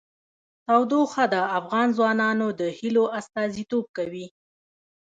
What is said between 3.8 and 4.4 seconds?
کوي.